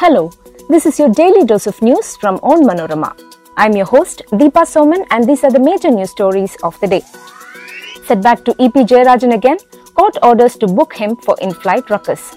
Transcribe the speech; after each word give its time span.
Hello, 0.00 0.30
this 0.68 0.86
is 0.86 0.96
your 0.96 1.08
daily 1.08 1.44
dose 1.44 1.66
of 1.66 1.82
news 1.82 2.14
from 2.18 2.38
Onmanorama. 2.38 3.20
I'm 3.56 3.74
your 3.74 3.84
host 3.84 4.22
Deepa 4.30 4.62
Soman 4.72 5.04
and 5.10 5.28
these 5.28 5.42
are 5.42 5.50
the 5.50 5.58
major 5.58 5.90
news 5.90 6.10
stories 6.10 6.56
of 6.62 6.78
the 6.78 6.86
day. 6.86 7.00
Setback 8.06 8.44
to 8.44 8.52
EP 8.62 8.74
Jayarajan 8.74 9.34
again, 9.34 9.58
court 9.96 10.16
orders 10.22 10.54
to 10.58 10.68
book 10.68 10.94
him 10.94 11.16
for 11.16 11.36
in-flight 11.42 11.90
ruckus. 11.90 12.36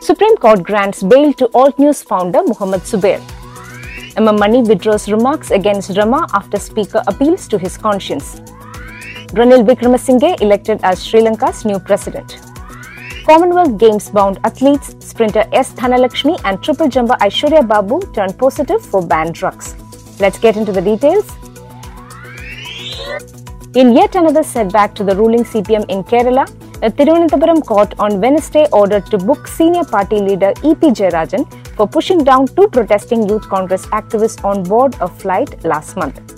Supreme 0.00 0.36
Court 0.36 0.62
grants 0.62 1.02
bail 1.02 1.32
to 1.32 1.50
Alt 1.54 1.76
News 1.80 2.04
founder 2.04 2.44
Muhammad 2.44 2.82
Zubair. 2.82 3.18
MM 4.14 4.38
Mani 4.38 4.62
withdraws 4.62 5.10
remarks 5.10 5.50
against 5.50 5.96
Rama 5.98 6.28
after 6.34 6.56
Speaker 6.60 7.02
appeals 7.08 7.48
to 7.48 7.58
his 7.58 7.76
conscience. 7.76 8.36
Ranil 9.34 9.66
Wickremesinghe 9.66 10.40
elected 10.40 10.78
as 10.84 11.04
Sri 11.04 11.20
Lanka's 11.20 11.64
new 11.64 11.80
president. 11.80 12.45
Commonwealth 13.26 13.76
Games 13.76 14.08
bound 14.08 14.38
athletes 14.44 14.94
sprinter 15.04 15.44
S. 15.52 15.72
Dhanalakshmi 15.72 16.40
and 16.44 16.62
triple 16.62 16.88
jumper 16.88 17.14
Aishwarya 17.14 17.66
Babu 17.66 18.00
turned 18.12 18.38
positive 18.38 18.80
for 18.80 19.04
banned 19.04 19.34
drugs. 19.34 19.74
Let's 20.20 20.38
get 20.38 20.56
into 20.56 20.70
the 20.70 20.80
details. 20.80 21.26
In 23.74 23.96
yet 23.96 24.14
another 24.14 24.44
setback 24.44 24.94
to 24.94 25.02
the 25.02 25.16
ruling 25.16 25.42
CPM 25.42 25.86
in 25.88 26.04
Kerala, 26.04 26.48
a 26.84 26.90
Thiruvananthapuram 26.90 27.66
court 27.66 27.94
on 27.98 28.20
Wednesday 28.20 28.68
ordered 28.70 29.06
to 29.06 29.18
book 29.18 29.48
senior 29.48 29.82
party 29.82 30.20
leader 30.20 30.52
E.P. 30.62 30.90
Jayarajan 30.90 31.44
for 31.74 31.88
pushing 31.88 32.22
down 32.22 32.46
two 32.46 32.68
protesting 32.68 33.28
Youth 33.28 33.48
Congress 33.48 33.86
activists 33.86 34.44
on 34.44 34.62
board 34.62 34.96
a 35.00 35.08
flight 35.08 35.64
last 35.64 35.96
month. 35.96 36.35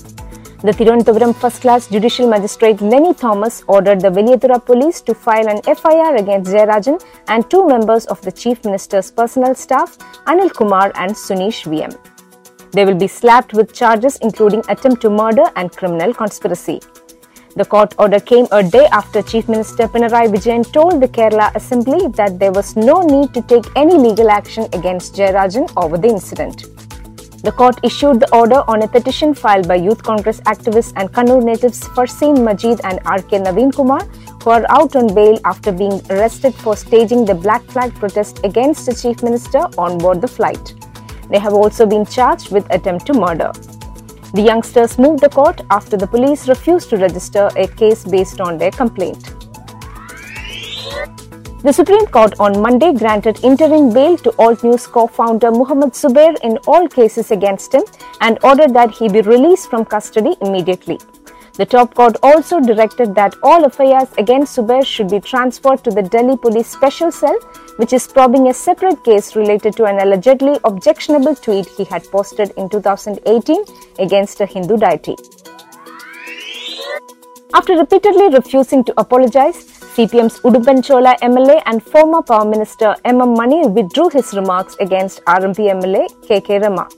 The 0.60 0.72
Thiruvananthapuram 0.72 1.36
First 1.36 1.60
Class 1.60 1.86
Judicial 1.86 2.28
Magistrate 2.28 2.80
Lenny 2.80 3.14
Thomas 3.14 3.62
ordered 3.68 4.00
the 4.00 4.08
Valiyathura 4.08 4.58
police 4.66 5.00
to 5.02 5.14
file 5.14 5.46
an 5.46 5.62
FIR 5.62 6.16
against 6.16 6.50
Jayarajan 6.50 7.00
and 7.28 7.48
two 7.48 7.64
members 7.68 8.06
of 8.06 8.20
the 8.22 8.32
Chief 8.32 8.64
Minister's 8.64 9.12
personal 9.12 9.54
staff, 9.54 9.96
Anil 10.26 10.52
Kumar 10.52 10.90
and 10.96 11.12
Sunish 11.12 11.62
VM. 11.64 11.96
They 12.72 12.84
will 12.84 12.96
be 12.96 13.06
slapped 13.06 13.54
with 13.54 13.72
charges 13.72 14.16
including 14.20 14.64
attempt 14.68 15.00
to 15.02 15.10
murder 15.10 15.44
and 15.54 15.70
criminal 15.70 16.12
conspiracy. 16.12 16.80
The 17.54 17.64
court 17.64 17.94
order 17.96 18.18
came 18.18 18.48
a 18.50 18.60
day 18.60 18.86
after 18.86 19.22
Chief 19.22 19.48
Minister 19.48 19.86
Pinarayi 19.86 20.26
Vijayan 20.34 20.72
told 20.72 21.00
the 21.00 21.06
Kerala 21.06 21.54
Assembly 21.54 22.08
that 22.16 22.40
there 22.40 22.50
was 22.50 22.74
no 22.74 23.02
need 23.02 23.32
to 23.34 23.42
take 23.42 23.64
any 23.76 23.94
legal 23.94 24.28
action 24.28 24.64
against 24.72 25.14
Jayarajan 25.14 25.72
over 25.76 25.96
the 25.96 26.08
incident. 26.08 26.87
The 27.42 27.52
court 27.52 27.78
issued 27.84 28.18
the 28.18 28.34
order 28.34 28.64
on 28.66 28.82
a 28.82 28.88
petition 28.88 29.32
filed 29.32 29.68
by 29.68 29.76
Youth 29.76 30.02
Congress 30.02 30.40
activists 30.40 30.92
and 30.96 31.12
Kannur 31.12 31.40
natives 31.40 31.80
Farseen 31.80 32.42
Majid 32.42 32.80
and 32.82 32.98
R.K. 33.04 33.38
Naveen 33.38 33.72
Kumar, 33.72 34.04
who 34.42 34.50
are 34.50 34.66
out 34.68 34.96
on 34.96 35.14
bail 35.14 35.38
after 35.44 35.70
being 35.70 36.00
arrested 36.10 36.52
for 36.52 36.76
staging 36.76 37.24
the 37.24 37.36
Black 37.36 37.62
Flag 37.66 37.94
protest 37.94 38.40
against 38.42 38.86
the 38.86 38.94
Chief 38.94 39.22
Minister 39.22 39.60
on 39.78 39.98
board 39.98 40.20
the 40.20 40.26
flight. 40.26 40.74
They 41.30 41.38
have 41.38 41.52
also 41.52 41.86
been 41.86 42.04
charged 42.04 42.50
with 42.50 42.66
attempt 42.70 43.06
to 43.06 43.14
murder. 43.14 43.52
The 44.34 44.42
youngsters 44.42 44.98
moved 44.98 45.20
the 45.20 45.28
court 45.28 45.60
after 45.70 45.96
the 45.96 46.08
police 46.08 46.48
refused 46.48 46.90
to 46.90 46.96
register 46.96 47.50
a 47.56 47.68
case 47.68 48.04
based 48.04 48.40
on 48.40 48.58
their 48.58 48.72
complaint. 48.72 49.37
The 51.60 51.72
Supreme 51.72 52.06
Court 52.06 52.34
on 52.38 52.62
Monday 52.62 52.92
granted 52.92 53.40
interim 53.42 53.92
bail 53.92 54.16
to 54.18 54.32
Alt 54.38 54.62
News 54.62 54.86
co-founder 54.86 55.50
Muhammad 55.50 55.90
Zubair 55.92 56.36
in 56.44 56.56
all 56.68 56.86
cases 56.86 57.32
against 57.32 57.74
him 57.74 57.82
and 58.20 58.38
ordered 58.44 58.72
that 58.74 58.92
he 58.92 59.08
be 59.08 59.22
released 59.22 59.68
from 59.68 59.84
custody 59.84 60.36
immediately. 60.40 61.00
The 61.54 61.66
top 61.66 61.96
court 61.96 62.16
also 62.22 62.60
directed 62.60 63.16
that 63.16 63.34
all 63.42 63.68
FIRs 63.68 64.12
against 64.18 64.56
Zubair 64.56 64.86
should 64.86 65.10
be 65.10 65.18
transferred 65.18 65.82
to 65.82 65.90
the 65.90 66.02
Delhi 66.02 66.36
Police 66.36 66.68
Special 66.68 67.10
Cell, 67.10 67.36
which 67.78 67.92
is 67.92 68.06
probing 68.06 68.46
a 68.46 68.54
separate 68.54 69.02
case 69.02 69.34
related 69.34 69.74
to 69.78 69.86
an 69.86 69.98
allegedly 69.98 70.60
objectionable 70.62 71.34
tweet 71.34 71.66
he 71.66 71.82
had 71.82 72.04
posted 72.12 72.52
in 72.56 72.68
2018 72.68 73.64
against 73.98 74.40
a 74.40 74.46
Hindu 74.46 74.76
deity. 74.76 75.16
After 77.52 77.76
repeatedly 77.76 78.28
refusing 78.28 78.84
to 78.84 78.94
apologize, 78.96 79.77
CPM's 79.98 80.38
Udumbanchola 80.42 81.18
MLA 81.22 81.60
and 81.66 81.82
former 81.82 82.22
Power 82.22 82.44
Minister 82.48 82.94
MM 83.04 83.36
Mani 83.36 83.66
withdrew 83.66 84.08
his 84.10 84.32
remarks 84.32 84.76
against 84.78 85.24
RMP 85.24 85.72
MLA 85.72 86.06
KK 86.26 86.62
Rama. 86.62 86.88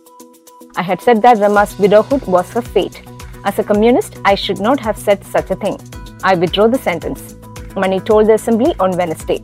I 0.77 0.83
had 0.83 1.01
said 1.01 1.23
that 1.23 1.39
Rama's 1.39 1.79
widowhood 1.79 2.27
was 2.27 2.51
her 2.51 2.61
fate. 2.61 3.03
As 3.47 3.59
a 3.59 3.65
communist, 3.65 4.19
I 4.27 4.35
should 4.35 4.61
not 4.61 4.81
have 4.81 4.99
said 4.99 5.25
such 5.25 5.51
a 5.51 5.57
thing. 5.57 5.79
I 6.23 6.35
withdraw 6.35 6.69
the 6.69 6.77
sentence. 6.77 7.37
Mani 7.75 8.01
told 8.01 8.27
the 8.27 8.35
assembly 8.35 8.75
on 8.79 8.95
Wednesday. 8.99 9.43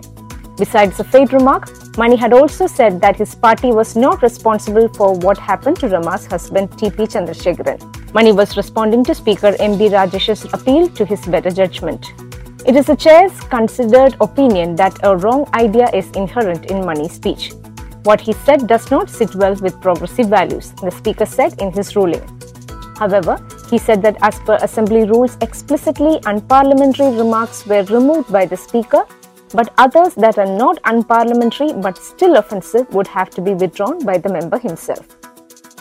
Besides 0.59 0.99
the 0.99 1.05
fate 1.05 1.33
remark, 1.33 1.71
Mani 1.97 2.16
had 2.16 2.34
also 2.34 2.66
said 2.66 3.00
that 3.00 3.16
his 3.16 3.34
party 3.34 3.72
was 3.72 3.97
not 3.97 4.21
responsible 4.21 4.89
for 4.89 5.15
what 5.15 5.39
happened 5.39 5.78
to 5.78 5.89
Rama's 5.89 6.27
husband 6.27 6.72
TP 6.72 7.09
Chandrasekharan. 7.15 7.81
Mani 8.12 8.33
was 8.33 8.55
responding 8.59 9.03
to 9.05 9.15
Speaker 9.15 9.53
MB 9.53 9.93
Rajesh's 9.99 10.45
appeal 10.53 10.91
to 10.91 11.06
his 11.06 11.25
better 11.25 11.50
judgment. 11.50 12.12
It 12.66 12.75
is 12.75 12.87
the 12.87 12.97
chair's 12.97 13.38
considered 13.43 14.16
opinion 14.21 14.75
that 14.75 14.99
a 15.04 15.16
wrong 15.16 15.49
idea 15.54 15.88
is 15.94 16.10
inherent 16.16 16.66
in 16.69 16.84
Mani 16.84 17.09
speech. 17.09 17.53
What 18.03 18.21
he 18.21 18.32
said 18.32 18.66
does 18.66 18.91
not 18.91 19.09
sit 19.09 19.37
well 19.37 19.54
with 19.54 19.81
progressive 19.81 20.27
values, 20.27 20.72
the 20.82 20.91
speaker 20.91 21.27
said 21.27 21.60
in 21.62 21.71
his 21.71 21.94
ruling. 21.94 22.27
However, 22.99 23.38
he 23.71 23.78
said 23.78 24.03
that 24.03 24.16
as 24.21 24.41
per 24.41 24.56
assembly 24.56 25.04
rules, 25.04 25.37
explicitly 25.43 26.19
unparliamentary 26.27 27.16
remarks 27.16 27.65
were 27.66 27.84
removed 27.84 28.32
by 28.32 28.47
the 28.47 28.56
speaker, 28.56 29.06
but 29.54 29.72
others 29.78 30.16
that 30.16 30.37
are 30.37 30.59
not 30.59 30.83
unparliamentary 30.83 31.81
but 31.81 31.97
still 31.97 32.34
offensive 32.34 32.93
would 32.93 33.06
have 33.06 33.31
to 33.31 33.41
be 33.41 33.54
withdrawn 33.54 34.04
by 34.04 34.19
the 34.19 34.28
member 34.28 34.59
himself. 34.59 35.06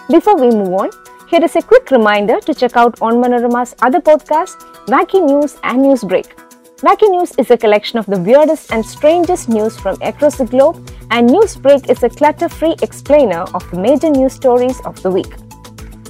Before 0.08 0.36
we 0.36 0.52
move 0.52 0.74
on, 0.74 0.92
here 1.30 1.44
is 1.44 1.56
a 1.56 1.64
quick 1.64 1.90
reminder 1.90 2.40
to 2.42 2.54
check 2.54 2.78
out 2.78 3.00
Onmanorama's 3.00 3.74
other 3.82 4.02
podcasts, 4.02 4.62
Wacky 4.86 5.26
News 5.26 5.58
and 5.64 5.80
Newsbreak. 5.80 6.45
Wacky 6.80 7.10
News 7.10 7.32
is 7.38 7.50
a 7.52 7.58
collection 7.58 7.98
of 8.00 8.06
the 8.06 8.20
weirdest 8.20 8.70
and 8.70 8.86
strangest 8.86 9.48
news 9.48 9.78
from 9.80 9.98
across 10.02 10.38
the 10.38 10.44
globe, 10.44 10.76
and 11.10 11.30
Newsbreak 11.30 11.90
is 11.90 12.04
a 12.04 12.10
clutter 12.10 12.50
free 12.50 12.76
explainer 12.82 13.44
of 13.54 13.64
the 13.72 13.80
major 13.80 14.10
news 14.10 14.34
stories 14.34 14.82
of 14.82 15.02
the 15.02 15.10
week. 15.10 15.38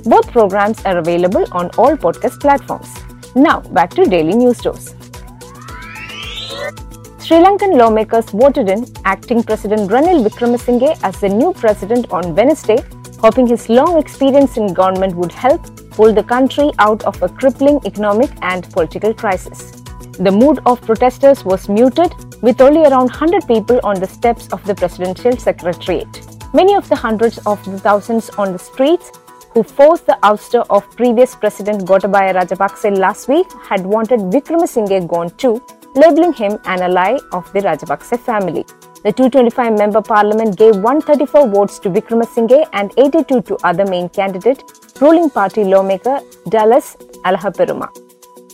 Both 0.06 0.32
programs 0.32 0.84
are 0.84 0.98
available 0.98 1.46
on 1.52 1.70
all 1.78 1.96
podcast 1.96 2.42
platforms. 2.42 2.92
Now, 3.36 3.60
back 3.60 3.92
to 3.92 4.06
daily 4.06 4.34
news 4.34 4.58
dose. 4.58 4.96
Sri 7.20 7.38
Lankan 7.38 7.78
lawmakers 7.78 8.32
voted 8.32 8.68
in 8.68 8.88
acting 9.06 9.44
President 9.44 9.92
Ranil 9.92 10.28
Wickremesinghe 10.28 11.00
as 11.04 11.20
the 11.22 11.30
new 11.30 11.54
president 11.54 12.12
on 12.12 12.36
Wednesday, 12.36 12.84
hoping 13.20 13.46
his 13.46 13.70
long 13.70 14.00
experience 14.00 14.58
in 14.58 14.74
government 14.74 15.16
would 15.16 15.32
help 15.32 15.62
pull 15.92 16.12
the 16.12 16.24
country 16.24 16.72
out 16.80 17.04
of 17.04 17.22
a 17.22 17.30
crippling 17.30 17.80
economic 17.86 18.32
and 18.42 18.68
political 18.72 19.14
crisis. 19.14 19.85
The 20.18 20.32
mood 20.32 20.60
of 20.66 20.82
protesters 20.82 21.44
was 21.44 21.68
muted, 21.68 22.14
with 22.42 22.62
only 22.62 22.84
around 22.84 23.10
100 23.10 23.46
people 23.48 23.82
on 23.84 24.00
the 24.00 24.08
steps 24.08 24.48
of 24.54 24.64
the 24.64 24.74
presidential 24.74 25.36
secretariat. 25.36 26.08
Many 26.54 26.74
of 26.74 26.88
the 26.88 26.96
hundreds 26.96 27.38
of 27.40 27.62
the 27.66 27.78
thousands 27.78 28.30
on 28.38 28.54
the 28.54 28.60
streets 28.60 29.12
who 29.52 29.62
forced 29.62 30.06
the 30.06 30.18
ouster 30.24 30.66
of 30.70 30.90
previous 30.96 31.36
President 31.36 31.84
Gotabaya 31.86 32.34
Rajapakse 32.34 32.98
last 32.98 33.28
week 33.28 33.46
had 33.62 33.86
wanted 33.86 34.22
Wickremesinghe 34.32 35.06
gone 35.06 35.32
too, 35.32 35.62
labeling 35.96 36.32
him 36.32 36.60
an 36.64 36.82
ally 36.82 37.18
of 37.34 37.52
the 37.52 37.60
Rajapakse 37.60 38.18
family. 38.22 38.66
The 39.04 39.12
225 39.12 39.78
member 39.78 40.02
parliament 40.02 40.58
gave 40.58 40.78
134 40.78 41.50
votes 41.50 41.78
to 41.80 41.90
Wickremesinghe 41.90 42.70
and 42.72 42.94
82 42.98 43.42
to 43.42 43.58
other 43.66 43.86
main 43.86 44.08
candidate, 44.08 44.64
ruling 45.02 45.30
party 45.30 45.66
lawmaker 45.66 46.22
Dullas 46.48 46.96
Alahapperuma. 47.26 47.90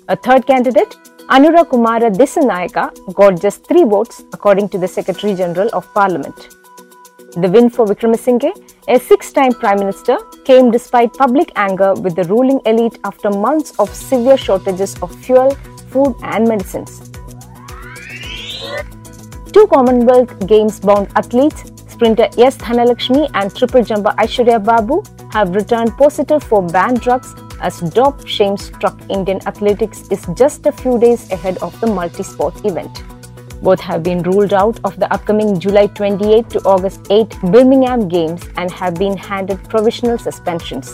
A 0.07 0.15
third 0.15 0.45
candidate, 0.45 0.97
Anura 1.31 1.63
Kumara 1.63 2.11
Dissanayake, 2.13 3.13
got 3.13 3.39
just 3.39 3.65
three 3.65 3.85
votes 3.85 4.21
according 4.33 4.67
to 4.67 4.77
the 4.77 4.85
Secretary 4.85 5.33
General 5.33 5.69
of 5.71 5.85
Parliament. 5.93 6.57
The 7.37 7.49
win 7.49 7.69
for 7.69 7.85
Wickremesinghe, 7.85 8.51
a 8.89 8.99
six-time 8.99 9.53
Prime 9.53 9.79
Minister, 9.79 10.17
came 10.43 10.71
despite 10.71 11.13
public 11.13 11.53
anger 11.55 11.93
with 11.93 12.17
the 12.17 12.25
ruling 12.25 12.59
elite 12.65 12.99
after 13.05 13.29
months 13.29 13.71
of 13.79 13.95
severe 13.95 14.35
shortages 14.35 15.01
of 15.01 15.15
fuel, 15.23 15.51
food 15.89 16.13
and 16.23 16.49
medicines. 16.49 16.99
Two 19.53 19.67
Commonwealth 19.67 20.45
Games 20.47 20.81
bound 20.81 21.07
athletes, 21.15 21.63
sprinter 21.87 22.27
S. 22.37 22.57
Dhanalakshmi 22.57 23.31
and 23.35 23.55
triple 23.55 23.85
jumper 23.85 24.13
Aishwarya 24.17 24.61
Babu, 24.61 25.01
have 25.31 25.55
returned 25.55 25.97
positive 25.97 26.43
for 26.43 26.61
banned 26.61 26.99
drugs 26.99 27.33
as 27.61 27.79
dope 27.79 28.27
shame 28.27 28.57
struck 28.57 28.99
Indian 29.09 29.39
athletics 29.47 30.07
is 30.09 30.25
just 30.35 30.65
a 30.65 30.71
few 30.71 30.99
days 30.99 31.31
ahead 31.31 31.57
of 31.59 31.79
the 31.79 31.87
multi-sport 31.87 32.65
event. 32.65 33.03
Both 33.61 33.79
have 33.79 34.01
been 34.01 34.23
ruled 34.23 34.53
out 34.53 34.79
of 34.83 34.99
the 34.99 35.11
upcoming 35.13 35.59
July 35.59 35.87
28 35.87 36.49
to 36.49 36.59
August 36.61 37.05
8 37.11 37.29
Birmingham 37.43 38.07
Games 38.07 38.41
and 38.57 38.71
have 38.71 38.95
been 38.95 39.15
handed 39.15 39.63
provisional 39.69 40.17
suspensions. 40.17 40.89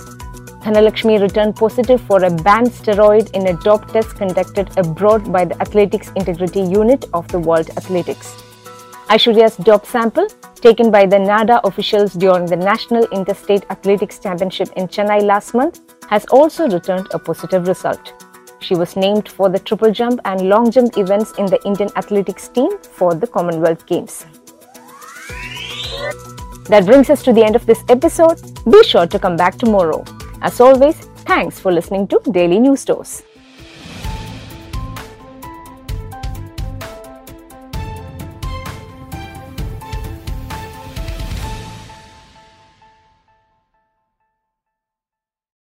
Dhanalakshmi 0.67 1.21
returned 1.21 1.55
positive 1.55 2.01
for 2.01 2.21
a 2.25 2.29
banned 2.29 2.67
steroid 2.67 3.31
in 3.31 3.47
a 3.47 3.53
dope 3.63 3.87
test 3.93 4.15
conducted 4.17 4.77
abroad 4.77 5.31
by 5.31 5.45
the 5.45 5.59
Athletics 5.61 6.11
Integrity 6.17 6.59
Unit 6.61 7.05
of 7.13 7.25
the 7.29 7.39
World 7.39 7.69
Athletics. 7.77 8.35
Aishwarya's 9.07 9.55
dope 9.55 9.85
sample, 9.85 10.27
taken 10.55 10.91
by 10.91 11.05
the 11.05 11.17
NADA 11.17 11.65
officials 11.65 12.11
during 12.11 12.45
the 12.45 12.57
National 12.57 13.05
Interstate 13.13 13.63
Athletics 13.69 14.19
Championship 14.19 14.67
in 14.75 14.89
Chennai 14.89 15.23
last 15.23 15.53
month, 15.53 15.79
has 16.09 16.25
also 16.25 16.69
returned 16.69 17.07
a 17.11 17.19
positive 17.19 17.67
result. 17.67 18.13
She 18.59 18.75
was 18.75 18.95
named 18.95 19.29
for 19.29 19.49
the 19.49 19.59
triple 19.59 19.91
jump 19.91 20.19
and 20.25 20.49
long 20.49 20.71
jump 20.71 20.97
events 20.97 21.31
in 21.37 21.45
the 21.45 21.63
Indian 21.65 21.89
athletics 21.95 22.47
team 22.47 22.77
for 22.79 23.13
the 23.13 23.27
Commonwealth 23.27 23.85
Games. 23.85 24.25
That 26.65 26.85
brings 26.85 27.09
us 27.09 27.23
to 27.23 27.31
the 27.31 27.43
end 27.43 27.55
of 27.55 27.65
this 27.65 27.83
episode. 27.87 28.41
Be 28.69 28.83
sure 28.83 29.07
to 29.07 29.19
come 29.19 29.37
back 29.37 29.57
tomorrow. 29.57 30.03
As 30.41 30.59
always, 30.59 30.95
thanks 31.25 31.59
for 31.59 31.71
listening 31.71 32.07
to 32.09 32.19
Daily 32.31 32.59
News 32.59 32.83
Dose. 32.83 33.23